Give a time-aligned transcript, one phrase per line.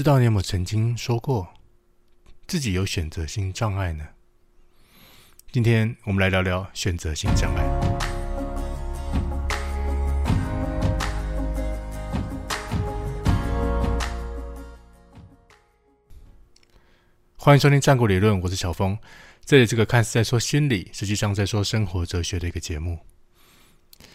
[0.00, 1.46] 知道你有没有曾经说过
[2.46, 4.02] 自己有选择性障碍呢？
[5.52, 7.62] 今天我们来聊聊选择性障碍。
[17.36, 18.96] 欢迎收听《战国理论》，我是小峰。
[19.44, 23.00] 这里这个看似在说心理，实际上在说生活哲学的一个节目。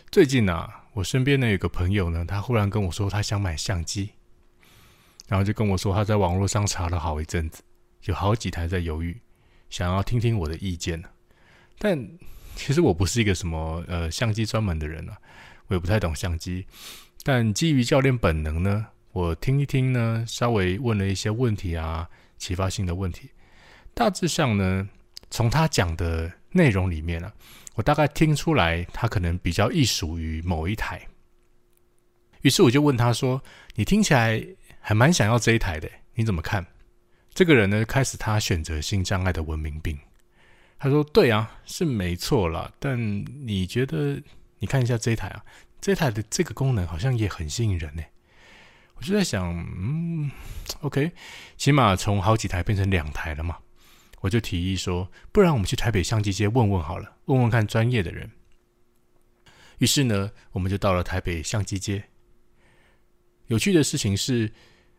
[0.10, 4.14] 最近啊，我身边呢有个朋友呢，他忽然跟我说他想买相机，
[5.28, 7.64] 然后就跟我说他在网络上查了好一阵子，
[8.06, 9.20] 有好几台在犹豫，
[9.70, 11.04] 想要听听我的意见。
[11.78, 12.08] 但
[12.56, 15.18] 其实我不是一个什么呃相机专门的人啊，
[15.68, 16.66] 我也不太懂相机。
[17.24, 22.10] 但基于教练本能呢，我听一听呢，稍微问了一些问题啊。
[22.38, 23.30] 启发性的问题，
[23.94, 24.88] 大致上呢，
[25.32, 27.34] 从他讲的内容里面啊，
[27.76, 31.02] 我大概听出来他可能比较易属于某一台。
[32.42, 33.42] 于是我就问他说
[33.76, 34.46] ：“你听起来
[34.88, 36.64] 还蛮想要这一台的，你怎么看？”
[37.34, 39.98] 这个人呢，开始他选择性障碍的文明病。
[40.78, 42.96] 他说：“对啊，是没错啦，但
[43.48, 44.22] 你觉得？
[44.60, 45.44] 你看一下这一台啊，
[45.82, 48.04] 这台的这个功能好像也很吸引人呢。”
[48.94, 50.30] 我就在想，嗯
[50.82, 51.12] ，OK，
[51.58, 53.58] 起码从好几台变成两台了嘛。
[54.22, 58.30] 我就提议说，不然我们去台北相机街问问好了，问问看专业的人。
[59.80, 62.04] 于是呢，我们就到了台北相机街。
[63.48, 64.52] 有趣的事情是，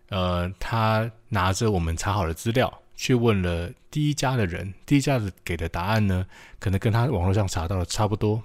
[0.09, 6.27] 呃，他拿着我们查好的资料去问了第一家的人，第一家的给的答案呢，
[6.59, 8.43] 可能跟他网络上查到的差不多。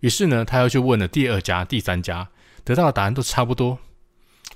[0.00, 2.28] 于是呢，他又去问了第二家、第三家，
[2.62, 3.78] 得到的答案都差不多。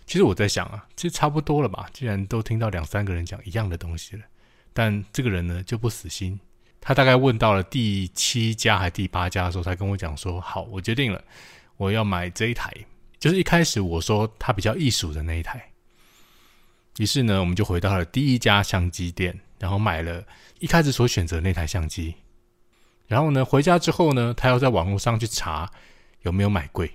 [0.06, 1.89] 其实我在想啊，其实差不多了吧。
[1.92, 4.22] 既然都听到两三个人讲一样的东西了，
[4.72, 6.39] 但这个人呢就不死心。
[6.81, 11.22] 他大概问到了第七家还第八家的时候，才跟我讲说：“好，我决定了，
[11.77, 12.72] 我要买这一台。”
[13.19, 15.67] 就是一开始我说他比较艺术的那一台。
[16.98, 20.24] 于是呢，我们就回到了第一家相机店，然后买了
[20.58, 22.14] 一开始所选择那台相机。
[23.06, 25.70] 然后呢，回家之后呢，他要在网络上去查
[26.22, 26.92] 有没有买贵。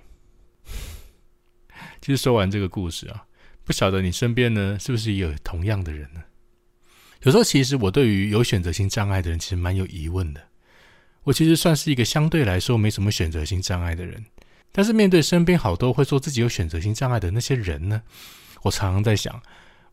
[2.00, 3.24] 其实说完这个故事啊，
[3.64, 6.22] 不晓得你身边呢是不是也有同样的人呢？
[7.22, 10.40] 有时候其实我对于有选择性障碍的人其实蛮有疑问的。
[11.22, 14.22] 我其实算是一个相对来说没什么选择性障碍的人，
[14.70, 18.02] 但是面对身边好多会说自己有选择性障碍的那些人呢，
[18.60, 19.42] 我常常在想，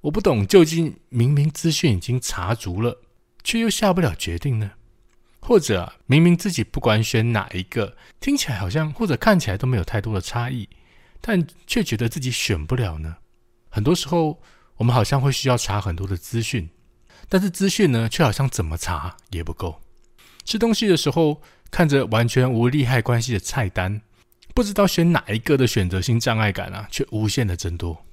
[0.02, 3.02] 我不懂究竟明明资讯已经查足了，
[3.44, 4.72] 却又下不了决定呢？
[5.40, 10.68] 或者明明自己不管选哪一个，听起来好像或者看起来都没有太多的差异。
[11.24, 13.18] 但却觉得自己选不了呢。
[13.70, 14.42] 很多时候，
[14.78, 16.68] 我们好像会需要查很多的资讯，
[17.30, 19.80] 但是资讯呢，却好像怎么查也不够。
[20.44, 21.40] 吃东西的时候，
[21.70, 24.02] 看着完全无利害关系的菜单，
[24.56, 28.04] 不知道选哪一个的选择性障碍感啊，却无限的增多。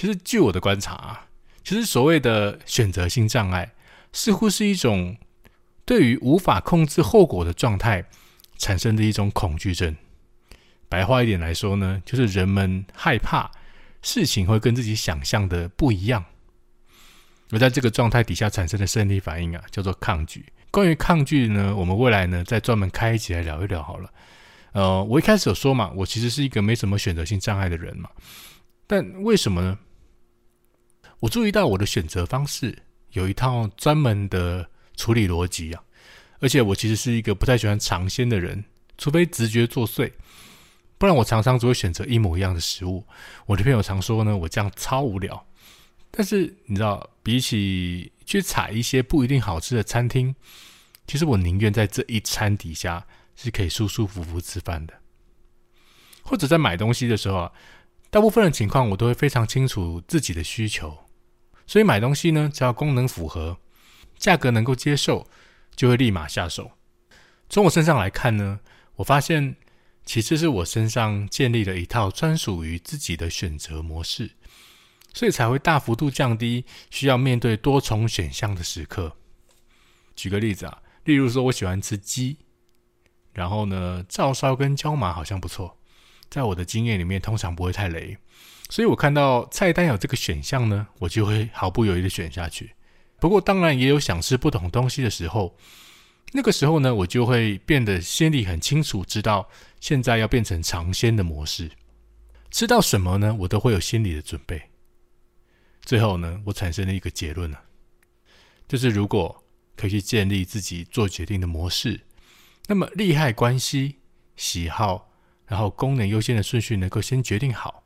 [0.00, 1.26] 其实，据我的观察啊，
[1.62, 3.70] 其实所谓的选择性障碍，
[4.14, 5.18] 似乎是一种
[5.84, 8.06] 对于无法控制后果的状态
[8.56, 9.94] 产生的一种恐惧症。
[10.88, 13.50] 白话一点来说呢，就是人们害怕
[14.00, 16.24] 事情会跟自己想象的不一样，
[17.50, 20.46] 而在这个状态底下产生的生理反应啊，叫做抗拒。
[20.70, 24.10] 关于抗拒呢，我们未来呢再专门开一集来聊一聊好了。
[24.72, 28.08] 呃，我一开始有说嘛，我其实是一个没什么选择性障碍的人嘛，
[28.86, 29.78] 但为什么呢？
[31.20, 32.76] 我注意到我的选择方式
[33.12, 35.82] 有一套专门的处理逻辑啊，
[36.40, 38.64] 而且我其实是一个不太喜欢尝鲜的人，
[38.98, 40.10] 除非直觉作祟。
[40.96, 43.06] 不然我常常只会选择一模一样的食物。
[43.46, 45.46] 我的朋友常说呢，我这样超无聊。
[46.10, 50.34] 但是你知道，比起去踩一些不一定好吃的餐厅，
[51.06, 54.94] 其实我宁愿在这一餐底下是可以舒舒服服吃饭的。
[56.22, 57.52] 或者在买东西的时候啊，
[58.10, 60.98] 大部分的情况我都会非常清楚自己的需求，
[61.70, 63.56] 所以买东西呢，只要功能符合，
[64.18, 65.24] 价格能够接受，
[65.76, 66.72] 就会立马下手。
[67.48, 68.58] 从我身上来看呢，
[68.96, 69.54] 我发现。
[70.02, 74.28] 其次是我身上建立了一套专属于自己的选择模式，
[75.14, 79.14] 所以才会大幅度降低需要面对多重选项的时刻。
[80.16, 82.38] 举个例子啊，例如说我喜欢吃鸡，
[83.32, 85.78] 然后呢，照烧跟椒麻好像不错，
[86.30, 88.16] 在我的经验里面通常不会太雷，
[88.70, 92.72] 所以我看到菜单有这个选项呢，我就会毫不犹豫的选下去。
[93.18, 95.56] 不过当然也有想吃不同东西的时候。
[96.32, 99.48] 那个时候呢，我就会变得心里很清楚，知道
[99.80, 101.68] 现在要变成尝鲜的模式。
[102.52, 103.34] 吃到什么呢？
[103.40, 104.62] 我都会有心理的准备。
[105.82, 107.60] 最后呢，我产生了一个结论了，
[108.68, 109.42] 就是如果
[109.74, 112.00] 可以去建立自己做决定的模式，
[112.68, 113.96] 那么利害关系、
[114.36, 115.09] 喜好，
[115.50, 117.82] 然后功能优先的顺序能够先决定好，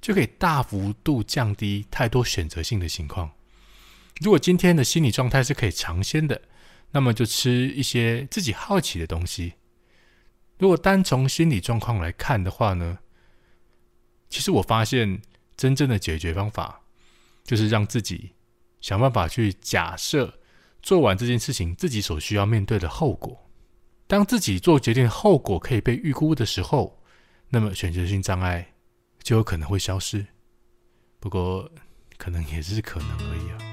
[0.00, 3.32] 就可以大幅度降低太多选择性的情况。
[4.20, 6.40] 如果今天的心理状态是可以尝鲜的，
[6.92, 9.54] 那么就吃一些自己好奇的东西。
[10.58, 13.00] 如果单从心理状况来看的话呢，
[14.30, 15.20] 其实我发现
[15.56, 16.82] 真正的解决方法
[17.42, 18.34] 就是让自己
[18.80, 20.38] 想办法去假设
[20.80, 23.47] 做完这件事情自己所需要面对的后果。
[24.08, 26.98] 当自己做决定后果可以被预估的时候，
[27.50, 28.66] 那么选择性障碍
[29.22, 30.26] 就有可能会消失。
[31.20, 31.70] 不过，
[32.16, 33.67] 可能也是可能而已啊。